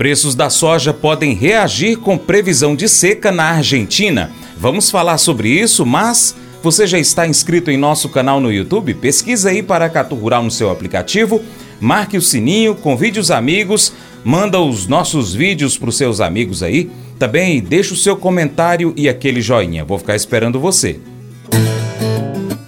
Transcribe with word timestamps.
Preços 0.00 0.34
da 0.34 0.48
soja 0.48 0.94
podem 0.94 1.34
reagir 1.34 1.98
com 1.98 2.16
previsão 2.16 2.74
de 2.74 2.88
seca 2.88 3.30
na 3.30 3.44
Argentina. 3.50 4.32
Vamos 4.56 4.90
falar 4.90 5.18
sobre 5.18 5.50
isso, 5.50 5.84
mas 5.84 6.34
você 6.62 6.86
já 6.86 6.98
está 6.98 7.26
inscrito 7.26 7.70
em 7.70 7.76
nosso 7.76 8.08
canal 8.08 8.40
no 8.40 8.50
YouTube? 8.50 8.94
Pesquisa 8.94 9.50
aí 9.50 9.62
para 9.62 9.90
Catu 9.90 10.14
Rural 10.14 10.42
no 10.42 10.50
seu 10.50 10.70
aplicativo, 10.70 11.42
marque 11.78 12.16
o 12.16 12.22
sininho, 12.22 12.74
convide 12.74 13.20
os 13.20 13.30
amigos, 13.30 13.92
manda 14.24 14.58
os 14.58 14.86
nossos 14.86 15.34
vídeos 15.34 15.76
para 15.76 15.90
os 15.90 15.98
seus 15.98 16.18
amigos 16.18 16.62
aí. 16.62 16.90
Também 17.18 17.60
deixa 17.60 17.92
o 17.92 17.96
seu 17.98 18.16
comentário 18.16 18.94
e 18.96 19.06
aquele 19.06 19.42
joinha. 19.42 19.84
Vou 19.84 19.98
ficar 19.98 20.16
esperando 20.16 20.58
você. 20.58 20.98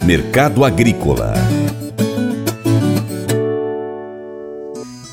Mercado 0.05 0.67
Agrícola 0.67 1.62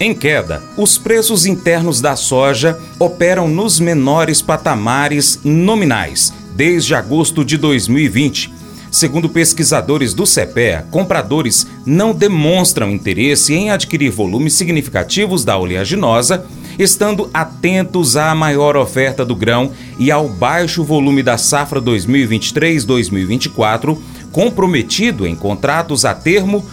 Em 0.01 0.13
queda, 0.13 0.63
os 0.77 0.97
preços 0.97 1.45
internos 1.45 1.99
da 1.99 2.15
soja 2.15 2.79
operam 2.97 3.49
nos 3.49 3.81
menores 3.81 4.41
patamares 4.41 5.41
nominais 5.43 6.31
desde 6.55 6.95
agosto 6.95 7.43
de 7.43 7.57
2020. 7.57 8.49
Segundo 8.89 9.27
pesquisadores 9.27 10.13
do 10.13 10.25
CEPEA, 10.25 10.87
compradores 10.89 11.67
não 11.85 12.13
demonstram 12.13 12.91
interesse 12.91 13.53
em 13.53 13.71
adquirir 13.71 14.09
volumes 14.09 14.53
significativos 14.53 15.43
da 15.43 15.57
oleaginosa, 15.57 16.45
estando 16.79 17.29
atentos 17.33 18.15
à 18.15 18.33
maior 18.33 18.77
oferta 18.77 19.25
do 19.25 19.35
grão 19.35 19.73
e 19.99 20.09
ao 20.09 20.29
baixo 20.29 20.81
volume 20.81 21.21
da 21.21 21.37
safra 21.37 21.81
2023-2024, 21.81 23.97
comprometido 24.31 25.27
em 25.27 25.35
contratos 25.35 26.05
a 26.05 26.13
termo 26.13 26.65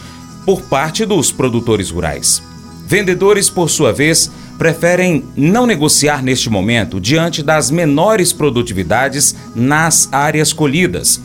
por 0.45 0.63
parte 0.63 1.05
dos 1.05 1.33
produtores 1.33 1.91
rurais. 1.91 2.46
Vendedores, 2.87 3.51
por 3.51 3.69
sua 3.69 3.93
vez, 3.93 4.31
preferem 4.57 5.25
não 5.37 5.67
negociar 5.67 6.23
neste 6.23 6.49
momento 6.49 7.01
diante 7.01 7.43
das 7.43 7.71
menores 7.71 8.33
produtividades 8.33 9.35
nas 9.55 10.09
áreas 10.13 10.53
colhidas. 10.53 11.21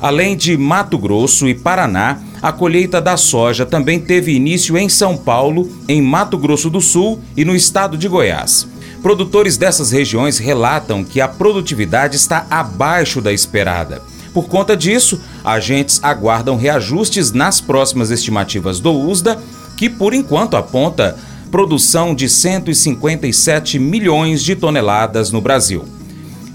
Além 0.00 0.36
de 0.36 0.56
Mato 0.56 0.98
Grosso 0.98 1.46
e 1.46 1.54
Paraná, 1.54 2.18
a 2.40 2.50
colheita 2.50 3.00
da 3.00 3.16
soja 3.16 3.64
também 3.64 4.00
teve 4.00 4.32
início 4.32 4.76
em 4.76 4.88
São 4.88 5.16
Paulo, 5.16 5.70
em 5.86 6.02
Mato 6.02 6.36
Grosso 6.36 6.68
do 6.68 6.80
Sul 6.80 7.20
e 7.36 7.44
no 7.44 7.54
estado 7.54 7.96
de 7.96 8.08
Goiás. 8.08 8.66
Produtores 9.00 9.56
dessas 9.56 9.92
regiões 9.92 10.38
relatam 10.38 11.04
que 11.04 11.20
a 11.20 11.28
produtividade 11.28 12.16
está 12.16 12.46
abaixo 12.50 13.20
da 13.20 13.32
esperada. 13.32 14.02
Por 14.32 14.48
conta 14.48 14.76
disso, 14.76 15.20
agentes 15.44 16.00
aguardam 16.02 16.56
reajustes 16.56 17.32
nas 17.32 17.60
próximas 17.60 18.10
estimativas 18.10 18.80
do 18.80 18.92
USDA 18.92 19.38
que 19.76 19.88
por 19.88 20.14
enquanto 20.14 20.56
aponta 20.56 21.16
produção 21.50 22.14
de 22.14 22.28
157 22.28 23.78
milhões 23.78 24.42
de 24.42 24.56
toneladas 24.56 25.30
no 25.30 25.40
Brasil. 25.40 25.84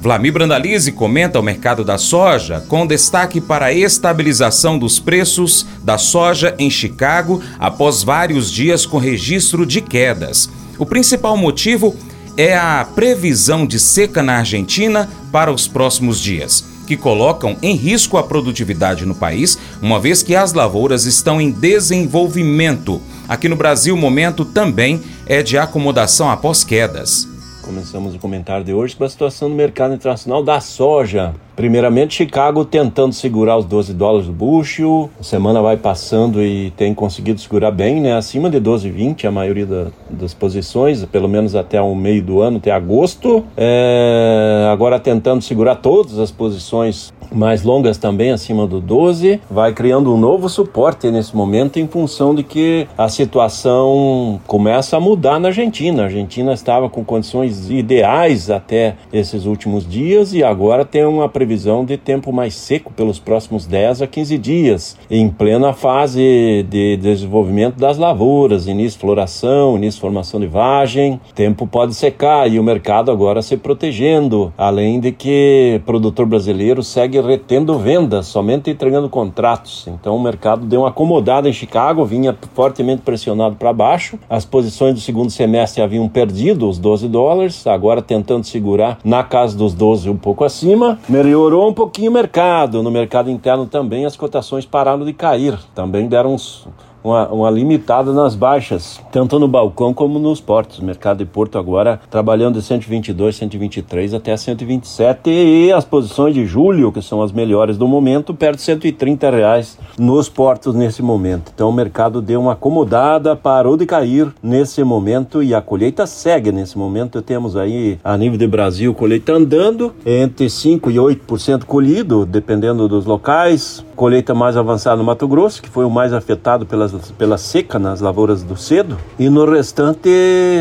Vlamir 0.02 0.34
Brandalize 0.34 0.92
comenta 0.92 1.40
o 1.40 1.44
mercado 1.44 1.84
da 1.84 1.98
soja, 1.98 2.64
com 2.68 2.86
destaque 2.86 3.40
para 3.40 3.68
a 3.68 3.74
estabilização 3.74 4.78
dos 4.78 5.00
preços 5.00 5.66
da 5.84 5.98
soja 5.98 6.56
em 6.58 6.70
Chicago 6.70 7.42
após 7.59 8.04
vários 8.04 8.52
dias 8.52 8.86
com 8.86 8.98
registro 8.98 9.66
de 9.66 9.81
quedas. 9.81 10.50
O 10.80 10.86
principal 10.86 11.36
motivo 11.36 11.96
é 12.36 12.56
a 12.56 12.88
previsão 12.96 13.66
de 13.66 13.80
seca 13.80 14.24
na 14.24 14.38
Argentina 14.38 15.09
para 15.31 15.52
os 15.52 15.68
próximos 15.68 16.20
dias 16.20 16.77
que 16.88 16.98
colocam 16.98 17.58
em 17.62 17.76
risco 17.76 18.18
a 18.18 18.24
produtividade 18.24 19.06
no 19.06 19.14
país, 19.14 19.60
uma 19.82 20.00
vez 20.00 20.24
que 20.24 20.36
as 20.36 20.54
lavouras 20.54 21.06
estão 21.06 21.40
em 21.40 21.52
desenvolvimento. 21.52 23.02
Aqui 23.28 23.50
no 23.50 23.56
Brasil, 23.58 23.94
o 23.94 23.98
momento 23.98 24.46
também 24.46 25.02
é 25.26 25.44
de 25.44 25.58
acomodação 25.58 26.32
após 26.32 26.64
quedas. 26.64 27.28
Começamos 27.62 28.16
o 28.16 28.20
comentário 28.20 28.64
de 28.64 28.74
hoje 28.74 28.96
com 28.96 29.04
a 29.04 29.10
situação 29.10 29.50
do 29.50 29.56
mercado 29.56 29.94
internacional 29.94 30.42
da 30.42 30.62
soja. 30.62 31.36
Primeiramente, 31.58 32.13
Chicago 32.13 32.63
tentando 32.63 33.13
segurar 33.13 33.58
os 33.58 33.66
12 33.66 33.91
dólares 33.95 34.27
do 34.27 34.31
bushel. 34.31 35.09
A 35.19 35.23
semana 35.23 35.59
vai 35.59 35.75
passando 35.75 36.40
e 36.40 36.69
tem 36.78 36.94
conseguido 36.94 37.41
segurar 37.41 37.72
bem, 37.72 38.00
né? 38.00 38.16
Acima 38.16 38.47
de 38.47 38.62
12,20 38.62 39.25
a 39.25 39.31
maioria 39.31 39.66
da, 39.66 39.88
das 40.07 40.35
posições, 40.35 41.03
pelo 41.06 41.28
menos 41.28 41.56
até 41.56 41.81
o 41.81 41.96
meio 41.96 42.22
do 42.22 42.41
ano, 42.41 42.57
até 42.57 42.69
agosto. 42.69 43.44
É, 43.57 44.69
agora 44.72 45.00
tentando 45.00 45.41
segurar 45.41 45.78
todas 45.78 46.19
as 46.19 46.29
posições 46.29 47.12
mais 47.31 47.63
longas 47.63 47.97
também, 47.97 48.31
acima 48.31 48.66
do 48.66 48.79
12, 48.79 49.41
vai 49.50 49.73
criando 49.73 50.13
um 50.13 50.17
novo 50.17 50.47
suporte 50.47 51.09
nesse 51.12 51.35
momento 51.35 51.78
em 51.78 51.88
função 51.88 52.34
de 52.34 52.44
que 52.44 52.88
a 52.97 53.09
situação 53.09 54.40
começa 54.47 54.96
a 54.96 55.00
mudar 55.00 55.40
na 55.40 55.50
Argentina. 55.50 56.03
A 56.03 56.06
Argentina 56.06 56.53
estava 56.53 56.90
com 56.90 57.03
condições 57.03 57.69
ideais 57.69 58.50
até 58.50 58.96
esses 59.12 59.46
últimos 59.46 59.85
dias 59.88 60.34
e 60.34 60.44
agora 60.44 60.85
tem 60.85 61.03
uma 61.03 61.28
previsão 61.28 61.47
previsão 61.47 61.85
de 61.85 61.96
tempo 61.96 62.34
mais 62.34 62.56
seco 62.56 62.91
pelos 62.91 63.19
próximos 63.19 63.66
10 63.66 64.02
a 64.02 64.08
15 64.08 64.38
dias, 64.38 64.97
em 65.09 65.30
plena 65.30 65.72
fase 65.72 66.66
de 66.69 66.97
desenvolvimento 66.97 67.75
das 67.78 67.97
lavouras, 67.97 68.68
início 68.68 69.00
floração, 69.00 69.78
início 69.78 70.02
formação 70.02 70.41
de 70.41 70.46
vagem. 70.46 71.22
Tempo 71.34 71.66
pode 71.66 71.94
secar 71.94 72.52
e 72.52 72.59
o 72.59 72.63
mercado 72.63 73.09
agora 73.09 73.41
se 73.41 73.56
protegendo, 73.56 74.52
além 74.58 75.00
de 75.00 75.13
que 75.13 75.80
o 75.81 75.85
produtor 75.85 76.25
brasileiro 76.25 76.84
segue 76.84 77.22
retendo 77.22 77.79
vendas, 77.79 78.25
somente 78.25 78.69
entregando 78.69 79.08
contratos. 79.08 79.88
Então 79.88 80.18
o 80.18 80.22
mercado 80.22 80.66
deu 80.66 80.81
uma 80.81 80.90
acomodada 80.90 81.47
em 81.47 81.53
Chicago, 81.53 82.03
vinha 82.03 82.35
fortemente 82.53 83.03
pressionado 83.03 83.56
para 83.56 83.72
baixo. 83.72 84.19
As 84.29 84.44
posições 84.44 84.96
do 84.96 85.00
segundo 85.00 85.29
semestre 85.29 85.81
haviam 85.81 86.09
perdido 86.09 86.68
os 86.68 86.78
12 86.78 87.08
dólares, 87.08 87.66
agora 87.66 88.02
tentando 88.02 88.44
segurar 88.44 89.00
na 89.02 89.24
casa 89.24 89.58
dos 89.58 89.74
12 89.74 90.09
um 90.09 90.18
pouco 90.18 90.44
acima. 90.44 91.00
Melhorou 91.38 91.70
um 91.70 91.74
pouquinho 91.74 92.09
o 92.09 92.14
mercado. 92.14 92.81
No 92.81 92.90
mercado 92.90 93.30
interno 93.30 93.68
também 93.68 94.06
as 94.06 94.18
cotações 94.18 94.66
pararam 94.66 95.06
de 95.06 95.14
cair. 95.14 95.56
Também 95.75 96.08
deram 96.08 96.34
uns, 96.34 96.68
uma, 97.07 97.28
uma 97.29 97.50
limitada 97.50 98.12
nas 98.12 98.35
baixas, 98.35 99.00
tanto 99.12 99.40
no 99.40 99.47
balcão 99.47 99.94
como 99.94 100.19
nos 100.19 100.41
portos. 100.41 100.79
Mercado 100.79 101.19
de 101.19 101.25
Porto 101.25 101.57
agora 101.57 102.00
trabalhando 102.09 102.59
de 102.59 102.66
122, 102.66 103.35
123 103.35 104.13
até 104.13 104.35
127 104.35 105.29
e 105.29 105.72
as 105.72 105.85
posições 105.85 106.34
de 106.34 106.46
julho, 106.46 106.91
que 106.91 107.01
são 107.01 107.22
as 107.22 107.31
melhores 107.31 107.78
do 107.78 107.88
momento, 107.88 108.34
perto 108.34 108.57
de 108.57 108.63
130 108.63 109.29
reais 109.29 109.78
nos 109.97 110.28
portos 110.28 110.75
nesse 110.75 111.01
momento. 111.01 111.51
Então 111.53 111.69
o 111.69 111.73
mercado 111.73 112.22
deu 112.22 112.41
uma 112.41 112.53
acomodada, 112.53 113.35
parou 113.35 113.78
de 113.78 113.85
cair 113.85 114.34
nesse 114.44 114.84
momento 114.84 115.41
e 115.41 115.56
a 115.56 115.62
colheita 115.62 116.06
segue 116.06 116.51
nesse 116.51 116.78
momento. 116.78 117.22
Temos 117.22 117.56
aí 117.56 117.97
a 118.03 118.17
nível 118.17 118.38
de 118.38 118.47
Brasil 118.47 118.94
colheita 118.94 119.34
andando 119.34 119.94
entre 120.06 120.50
5 120.50 120.91
e 120.91 120.96
8% 120.96 121.63
colhido, 121.63 122.25
dependendo 122.25 122.88
dos 122.88 123.06
locais. 123.06 123.85
Colheita 123.96 124.34
mais 124.35 124.57
avançada 124.57 124.97
no 124.97 125.03
Mato 125.03 125.28
Grosso, 125.28 125.62
que 125.62 125.69
foi 125.69 125.85
o 125.85 125.90
mais 125.90 126.13
afetado 126.13 126.66
pelas 126.66 126.94
pela 127.18 127.38
seca 127.38 127.80
nas 127.80 128.02
lavouras 128.02 128.44
do 128.44 128.56
cedo 128.56 128.97
e 129.18 129.30
no 129.30 129.46
restante 129.46 130.09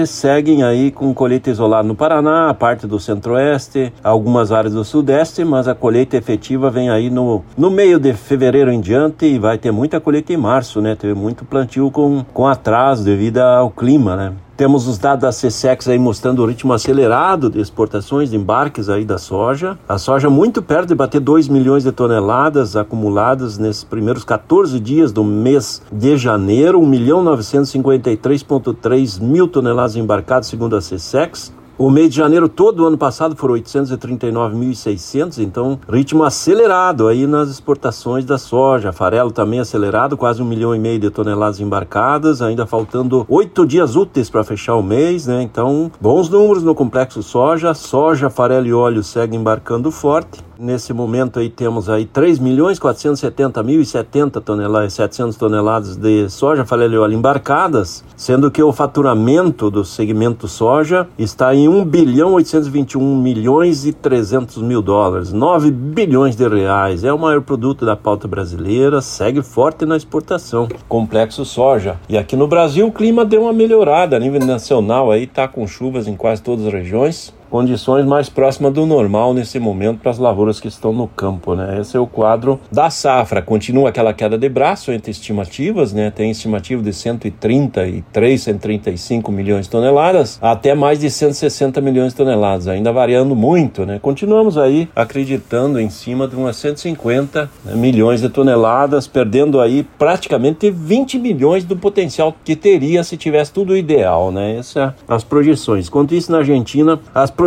seguem 0.07 0.63
aí 0.63 0.91
com 0.91 1.13
colheita 1.15 1.51
isolada 1.51 1.87
no 1.87 1.95
Paraná, 1.95 2.53
parte 2.55 2.87
do 2.87 2.99
centro-oeste, 2.99 3.93
algumas 4.03 4.53
áreas 4.53 4.75
do 4.75 4.85
sudeste, 4.85 5.45
mas 5.45 5.69
a 5.69 5.75
colheita 5.75 6.17
efetiva 6.17 6.71
vem 6.71 6.91
aí 6.91 7.11
no, 7.11 7.45
no 7.57 7.71
meio 7.71 7.99
de 7.99 8.13
fevereiro 8.13 8.71
em 8.71 8.81
diante 8.81 9.27
e 9.27 9.39
vai 9.39 9.59
ter 9.59 9.71
muita 9.71 10.01
colheita 10.01 10.33
em 10.33 10.37
março, 10.37 10.81
né? 10.81 10.95
Teve 10.95 11.15
muito 11.15 11.45
plantio 11.45 11.91
com, 11.91 12.25
com 12.33 12.47
atraso 12.47 13.05
devido 13.05 13.39
ao 13.39 13.71
clima, 13.71 14.17
né? 14.17 14.33
Temos 14.57 14.89
os 14.89 14.97
dados 14.97 15.21
da 15.21 15.29
CSEX 15.29 15.87
aí 15.87 15.99
mostrando 15.99 16.43
o 16.43 16.47
ritmo 16.47 16.73
acelerado 16.73 17.51
de 17.51 17.61
exportações 17.61 18.31
de 18.31 18.37
embarques 18.37 18.89
aí 18.89 19.05
da 19.05 19.19
soja. 19.19 19.79
A 19.87 19.99
soja 19.99 20.31
muito 20.31 20.63
perto 20.63 20.89
de 20.89 20.95
bater 20.95 21.21
2 21.21 21.47
milhões 21.47 21.85
de 21.85 21.93
toneladas 21.93 22.75
acumuladas 22.75 23.59
nesses 23.59 23.85
primeiros 23.85 24.25
14 24.25 24.81
dias 24.81 25.13
do 25.13 25.23
mês 25.23 25.83
de 25.93 26.17
janeiro, 26.17 26.81
1 26.81 26.87
milhão 26.87 27.23
953,3 27.23 29.21
mil 29.21 29.47
toneladas 29.47 29.95
embarcadas 29.95 30.47
segundo 30.47 30.75
a 30.75 30.79
CSEX. 30.79 31.53
O 31.79 31.91
mês 31.91 32.09
de 32.09 32.17
janeiro 32.17 32.49
todo 32.49 32.83
o 32.83 32.87
ano 32.87 32.97
passado 32.97 33.37
foram 33.37 33.53
839.600, 33.57 35.41
então 35.41 35.79
ritmo 35.87 36.25
acelerado 36.25 37.07
aí 37.07 37.27
nas 37.27 37.51
exportações 37.51 38.25
da 38.25 38.39
soja. 38.39 38.95
Farelo 38.95 39.31
também 39.31 39.61
acelerado, 39.61 40.17
quase 40.17 40.41
um 40.41 40.47
milhão 40.47 40.75
e 40.75 40.79
meio 40.79 40.99
de 40.99 41.11
toneladas 41.11 41.61
embarcadas, 41.61 42.41
ainda 42.41 42.65
faltando 42.65 43.27
oito 43.29 43.67
dias 43.67 43.95
úteis 43.95 44.31
para 44.31 44.43
fechar 44.43 44.75
o 44.75 44.83
mês, 44.83 45.27
né? 45.27 45.43
Então, 45.43 45.93
bons 46.01 46.31
números 46.31 46.63
no 46.63 46.75
complexo 46.75 47.23
soja. 47.23 47.75
Soja, 47.75 48.31
farelo 48.31 48.67
e 48.67 48.73
óleo 48.73 49.03
seguem 49.03 49.39
embarcando 49.39 49.91
forte. 49.91 50.46
Nesse 50.59 50.93
momento 50.93 51.39
aí 51.39 51.51
temos 51.51 51.91
aí 51.91 52.07
3 52.07 52.39
milhões 52.39 52.79
470 52.79 53.63
mil 53.63 53.81
e 53.81 53.85
70 53.85 54.41
toneladas, 54.41 54.95
700 54.95 55.37
toneladas 55.37 55.97
de 55.97 56.31
soja 56.31 56.65
falei 56.65 56.97
óleo 56.97 57.15
embarcadas, 57.15 58.03
sendo 58.17 58.51
que 58.51 58.63
o 58.63 58.73
faturamento 58.73 59.71
do 59.71 59.85
segmento 59.85 60.49
soja 60.49 61.07
está 61.19 61.55
em 61.55 61.69
1 61.69 61.85
bilhão 61.85 62.33
821 62.33 63.21
milhões 63.21 63.85
e 63.85 63.93
300 63.93 64.63
mil 64.63 64.81
dólares, 64.81 65.31
9 65.31 65.71
bilhões 65.71 66.35
de 66.35 66.49
reais. 66.49 67.05
É 67.05 67.13
o 67.13 67.19
maior 67.19 67.43
produto 67.43 67.85
da 67.85 67.95
pauta 67.95 68.27
brasileira, 68.27 69.03
segue 69.03 69.43
forte 69.43 69.85
na 69.85 69.97
exportação. 69.97 70.69
Complexo 70.89 71.45
soja. 71.45 71.99
E 72.09 72.17
aqui 72.17 72.35
no 72.35 72.47
Brasil 72.47 72.87
o 72.87 72.93
clima 72.93 73.25
deu 73.25 73.43
uma 73.43 73.53
melhorada 73.53 74.17
a 74.17 74.21
nível 74.21 74.41
nacional 74.41 75.11
aí, 75.11 75.27
tá 75.27 75.47
com 75.47 75.67
chuvas 75.67 76.09
em 76.09 76.17
quase 76.17 76.41
todas 76.41 76.67
as 76.67 76.73
regiões 76.73 77.35
condições 77.57 78.05
mais 78.05 78.29
próximas 78.29 78.71
do 78.71 78.85
normal 78.85 79.33
nesse 79.33 79.59
momento 79.59 80.01
para 80.01 80.11
as 80.11 80.19
lavouras 80.19 80.61
que 80.61 80.69
estão 80.69 80.93
no 80.93 81.09
campo, 81.09 81.55
né? 81.55 81.81
Esse 81.81 81.97
é 81.97 82.01
o 82.01 82.07
quadro 82.07 82.61
da 82.71 82.91
safra. 82.91 83.41
Continua 83.41 83.89
aquela 83.89 84.13
queda 84.13 84.37
de 84.37 84.47
braço 84.47 84.93
entre 84.93 85.11
estimativas, 85.11 85.91
né? 85.91 86.11
Tem 86.11 86.31
estimativa 86.31 86.83
de 86.83 86.93
133, 86.93 88.43
135 88.43 89.33
milhões 89.33 89.65
de 89.65 89.71
toneladas, 89.71 90.39
até 90.43 90.75
mais 90.75 90.99
de 90.99 91.09
160 91.09 91.81
milhões 91.81 92.13
de 92.13 92.17
toneladas, 92.17 92.69
ainda 92.69 92.93
variando 92.93 93.35
muito, 93.35 93.87
né? 93.87 93.99
Continuamos 94.03 94.59
aí 94.59 94.87
acreditando 94.95 95.81
em 95.81 95.89
cima 95.89 96.29
de 96.29 96.37
umas 96.37 96.57
150 96.57 97.51
né, 97.65 97.75
milhões 97.75 98.21
de 98.21 98.29
toneladas, 98.29 99.07
perdendo 99.07 99.63
aí 99.63 99.83
praticamente 99.99 100.71
20 100.71 101.19
milhões 101.19 101.65
do 101.65 101.75
potencial 101.75 102.37
que 102.45 102.55
teria 102.55 103.03
se 103.03 103.17
tivesse 103.17 103.51
tudo 103.51 103.75
ideal, 103.75 104.31
né? 104.31 104.59
Essas 104.59 104.73
são 104.73 104.93
as 105.09 105.25
projeções. 105.25 105.89
Enquanto 105.89 106.15
isso, 106.15 106.31
na 106.31 106.39
Argentina, 106.39 107.01
as 107.15 107.31
projeções 107.31 107.46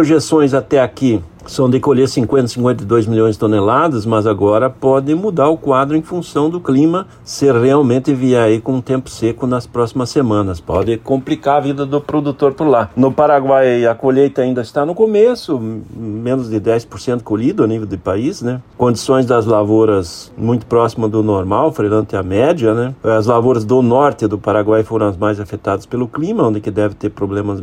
até 0.53 0.81
aqui 0.81 1.21
são 1.45 1.69
de 1.69 1.79
colher 1.79 2.07
50, 2.07 2.47
52 2.49 3.07
milhões 3.07 3.35
de 3.35 3.39
toneladas, 3.39 4.05
mas 4.05 4.27
agora 4.27 4.69
pode 4.69 5.15
mudar 5.15 5.49
o 5.49 5.57
quadro 5.57 5.95
em 5.95 6.01
função 6.01 6.49
do 6.49 6.59
clima 6.59 7.07
se 7.23 7.51
realmente 7.51 8.13
vier 8.13 8.43
aí 8.43 8.59
com 8.59 8.81
tempo 8.81 9.09
seco 9.09 9.47
nas 9.47 9.65
próximas 9.65 10.09
semanas. 10.09 10.59
Pode 10.59 10.97
complicar 10.97 11.57
a 11.57 11.59
vida 11.61 11.85
do 11.85 12.01
produtor 12.01 12.53
por 12.53 12.67
lá. 12.67 12.89
No 12.95 13.11
Paraguai, 13.11 13.85
a 13.85 13.95
colheita 13.95 14.41
ainda 14.41 14.61
está 14.61 14.85
no 14.85 14.93
começo, 14.93 15.59
menos 15.95 16.49
de 16.49 16.59
10% 16.59 17.23
colhido 17.23 17.63
a 17.63 17.67
nível 17.67 17.87
do 17.87 17.97
país, 17.97 18.41
né? 18.41 18.61
Condições 18.77 19.25
das 19.25 19.45
lavouras 19.45 20.31
muito 20.37 20.65
próximas 20.65 21.09
do 21.09 21.23
normal, 21.23 21.71
freirante 21.71 22.15
a 22.15 22.21
média, 22.21 22.73
né? 22.73 22.93
As 23.03 23.25
lavouras 23.25 23.63
do 23.63 23.81
norte 23.81 24.27
do 24.27 24.37
Paraguai 24.37 24.83
foram 24.83 25.07
as 25.07 25.17
mais 25.17 25.39
afetadas 25.39 25.85
pelo 25.85 26.07
clima, 26.07 26.47
onde 26.47 26.59
que 26.61 26.69
deve 26.69 26.95
ter 26.95 27.09
problemas 27.09 27.61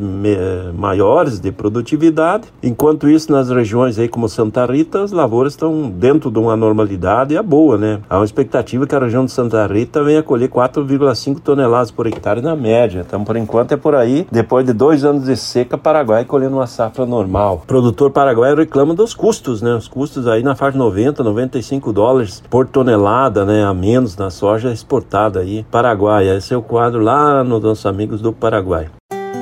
maiores 0.75 1.39
de 1.39 1.53
produtividade. 1.53 2.49
Enquanto 2.63 3.09
isso, 3.09 3.31
nas 3.31 3.49
regiões 3.49 3.66
regiões 3.67 3.99
aí 3.99 4.09
como 4.09 4.29
Santa 4.29 4.65
Rita, 4.65 5.03
as 5.03 5.11
lavouras 5.11 5.55
estão 5.55 5.91
dentro 5.91 6.31
de 6.31 6.39
uma 6.39 6.57
normalidade 6.57 7.35
e 7.35 7.37
é 7.37 7.43
boa, 7.43 7.77
né? 7.77 7.99
Há 8.09 8.19
uma 8.19 8.25
expectativa 8.25 8.87
que 8.87 8.95
a 8.95 9.01
região 9.01 9.25
de 9.25 9.33
Santa 9.33 9.67
Rita 9.67 10.05
venha 10.05 10.23
colher 10.23 10.49
4,5 10.49 11.41
toneladas 11.41 11.91
por 11.91 12.07
hectare 12.07 12.41
na 12.41 12.55
média. 12.55 13.05
Então, 13.05 13.25
por 13.25 13.37
enquanto, 13.37 13.73
é 13.73 13.77
por 13.77 13.97
aí. 13.97 14.25
Depois 14.31 14.65
de 14.65 14.73
dois 14.73 15.05
anos 15.05 15.25
de 15.25 15.37
seca, 15.37 15.77
Paraguai 15.77 16.25
colhendo 16.25 16.55
uma 16.55 16.67
safra 16.69 17.05
normal. 17.05 17.63
O 17.65 17.67
produtor 17.67 18.13
paraguaio 18.13 18.55
reclama 18.55 18.95
dos 18.95 19.13
custos, 19.13 19.61
né? 19.61 19.75
Os 19.75 19.89
custos 19.89 20.29
aí 20.29 20.45
na 20.45 20.55
faixa 20.55 20.73
de 20.73 20.79
90, 20.79 21.25
95 21.25 21.93
dólares 21.93 22.43
por 22.49 22.69
tonelada, 22.69 23.45
né? 23.45 23.65
A 23.65 23.75
menos 23.75 24.17
na 24.17 24.31
soja 24.31 24.71
exportada 24.71 25.41
aí. 25.41 25.67
Paraguai. 25.73 26.29
Esse 26.29 26.55
é 26.55 26.57
o 26.57 26.63
quadro 26.63 27.01
lá 27.01 27.43
nos 27.43 27.61
nossos 27.61 27.87
amigos 27.87 28.21
do 28.21 28.33
Paraguai. 28.33 28.87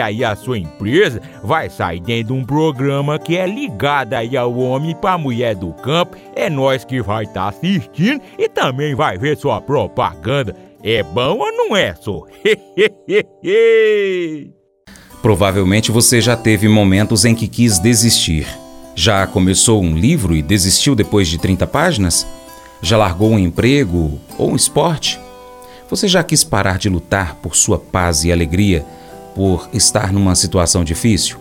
aí 0.00 0.24
a 0.24 0.34
sua 0.36 0.58
empresa 0.58 1.20
vai 1.42 1.68
sair 1.68 2.00
dentro 2.00 2.34
de 2.34 2.40
um 2.40 2.44
programa 2.44 3.18
que 3.18 3.36
é 3.36 3.46
ligado 3.46 4.14
aí 4.14 4.36
ao 4.36 4.56
homem 4.56 4.94
para 4.94 5.18
mulher 5.18 5.54
do 5.54 5.72
campo. 5.72 6.16
É 6.34 6.50
nós 6.50 6.84
que 6.84 7.00
vai 7.02 7.24
estar 7.24 7.42
tá 7.42 7.48
assistindo 7.48 8.22
e 8.38 8.48
também 8.48 8.94
vai 8.94 9.18
ver 9.18 9.36
sua 9.36 9.60
propaganda. 9.60 10.56
É 10.82 11.02
bom 11.02 11.38
ou 11.38 11.52
não 11.52 11.76
é, 11.76 11.94
só? 11.94 12.22
Provavelmente 15.22 15.90
você 15.90 16.20
já 16.20 16.36
teve 16.36 16.68
momentos 16.68 17.24
em 17.24 17.34
que 17.34 17.48
quis 17.48 17.78
desistir. 17.78 18.46
Já 18.94 19.26
começou 19.26 19.82
um 19.82 19.96
livro 19.96 20.36
e 20.36 20.42
desistiu 20.42 20.94
depois 20.94 21.26
de 21.26 21.38
30 21.38 21.66
páginas? 21.66 22.26
Já 22.82 22.98
largou 22.98 23.30
um 23.30 23.38
emprego 23.38 24.20
ou 24.36 24.52
um 24.52 24.56
esporte? 24.56 25.18
Você 25.88 26.08
já 26.08 26.22
quis 26.22 26.44
parar 26.44 26.78
de 26.78 26.88
lutar 26.88 27.36
por 27.36 27.56
sua 27.56 27.78
paz 27.78 28.24
e 28.24 28.32
alegria, 28.32 28.84
por 29.34 29.68
estar 29.72 30.12
numa 30.12 30.34
situação 30.34 30.84
difícil? 30.84 31.38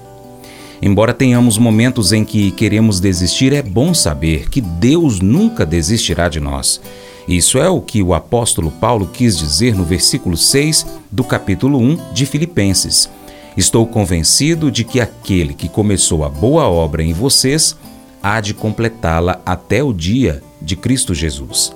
Embora 0.82 1.14
tenhamos 1.14 1.58
momentos 1.58 2.12
em 2.12 2.26
que 2.26 2.52
queremos 2.52 3.00
desistir, 3.00 3.54
é 3.54 3.62
bom 3.62 3.94
saber 3.94 4.50
que 4.50 4.60
Deus 4.60 5.22
nunca 5.22 5.66
desistirá 5.66 6.28
de 6.28 6.42
nós. 6.42 6.82
Isso 7.28 7.58
é 7.58 7.70
o 7.70 7.80
que 7.80 8.04
o 8.04 8.14
apóstolo 8.14 8.70
Paulo 8.70 9.08
quis 9.08 9.38
dizer 9.38 9.76
no 9.76 9.86
versículo 9.86 10.36
6 10.36 10.86
do 11.10 11.24
capítulo 11.24 11.80
1 11.80 12.14
de 12.14 12.26
Filipenses. 12.26 13.10
Estou 13.56 13.88
convencido 13.88 14.70
de 14.70 14.84
que 14.84 15.00
aquele 15.00 15.54
que 15.54 15.70
começou 15.70 16.26
a 16.26 16.30
boa 16.30 16.68
obra 16.68 17.02
em 17.02 17.14
vocês 17.14 17.78
há 18.22 18.42
de 18.42 18.54
completá-la 18.54 19.40
até 19.46 19.82
o 19.82 19.94
dia 19.94 20.42
de 20.62 20.76
Cristo 20.76 21.14
Jesus. 21.14 21.74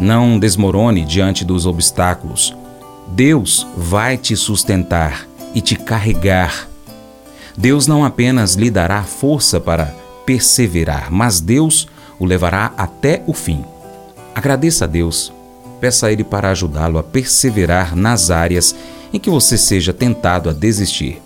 Não 0.00 0.38
desmorone 0.38 1.04
diante 1.04 1.44
dos 1.44 1.64
obstáculos. 1.64 2.54
Deus 3.08 3.66
vai 3.76 4.16
te 4.16 4.36
sustentar 4.36 5.26
e 5.54 5.60
te 5.60 5.76
carregar. 5.76 6.68
Deus 7.56 7.86
não 7.86 8.04
apenas 8.04 8.54
lhe 8.54 8.70
dará 8.70 9.02
força 9.02 9.60
para 9.60 9.94
perseverar, 10.24 11.12
mas 11.12 11.40
Deus 11.40 11.86
o 12.18 12.24
levará 12.24 12.72
até 12.76 13.22
o 13.26 13.32
fim. 13.32 13.64
Agradeça 14.34 14.84
a 14.84 14.88
Deus. 14.88 15.32
Peça 15.80 16.06
a 16.06 16.12
Ele 16.12 16.24
para 16.24 16.50
ajudá-lo 16.50 16.98
a 16.98 17.02
perseverar 17.02 17.96
nas 17.96 18.30
áreas 18.30 18.74
em 19.12 19.18
que 19.18 19.28
você 19.28 19.58
seja 19.58 19.92
tentado 19.92 20.48
a 20.48 20.52
desistir. 20.52 21.20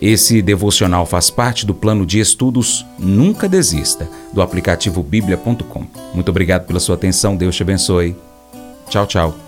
Esse 0.00 0.40
devocional 0.40 1.04
faz 1.04 1.28
parte 1.28 1.66
do 1.66 1.74
plano 1.74 2.06
de 2.06 2.20
estudos 2.20 2.86
Nunca 2.98 3.48
Desista, 3.48 4.08
do 4.32 4.40
aplicativo 4.40 5.02
bíblia.com. 5.02 5.86
Muito 6.14 6.28
obrigado 6.28 6.66
pela 6.66 6.80
sua 6.80 6.94
atenção, 6.94 7.36
Deus 7.36 7.56
te 7.56 7.62
abençoe. 7.62 8.16
Tchau, 8.88 9.06
tchau. 9.06 9.47